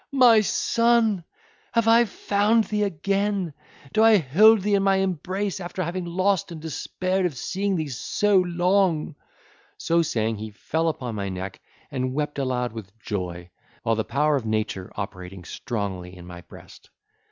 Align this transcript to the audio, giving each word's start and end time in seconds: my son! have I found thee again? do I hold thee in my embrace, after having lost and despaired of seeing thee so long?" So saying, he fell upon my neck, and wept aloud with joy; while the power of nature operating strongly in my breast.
my 0.13 0.41
son! 0.41 1.23
have 1.73 1.87
I 1.87 2.05
found 2.05 2.63
thee 2.63 2.81
again? 2.81 3.53
do 3.93 4.01
I 4.01 4.17
hold 4.17 4.61
thee 4.61 4.73
in 4.73 4.81
my 4.81 4.95
embrace, 4.95 5.59
after 5.59 5.83
having 5.83 6.05
lost 6.05 6.51
and 6.51 6.59
despaired 6.59 7.27
of 7.27 7.37
seeing 7.37 7.75
thee 7.75 7.87
so 7.89 8.37
long?" 8.37 9.13
So 9.77 10.01
saying, 10.01 10.37
he 10.37 10.49
fell 10.49 10.89
upon 10.89 11.13
my 11.13 11.29
neck, 11.29 11.61
and 11.91 12.15
wept 12.15 12.39
aloud 12.39 12.71
with 12.73 12.97
joy; 12.99 13.51
while 13.83 13.93
the 13.93 14.03
power 14.03 14.35
of 14.35 14.43
nature 14.43 14.91
operating 14.95 15.43
strongly 15.43 16.17
in 16.17 16.25
my 16.25 16.41
breast. 16.41 16.89